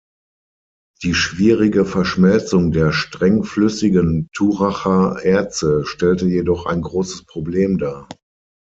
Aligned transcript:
Die 1.03 1.13
schwierige 1.13 1.85
Verschmelzung 1.85 2.71
der 2.71 2.91
„streng-flüssigen“ 2.91 4.29
Turracher 4.33 5.19
Erze 5.23 5.85
stellte 5.85 6.25
jedoch 6.25 6.65
ein 6.65 6.81
großes 6.81 7.25
Problem 7.27 7.77
dar. 7.77 8.09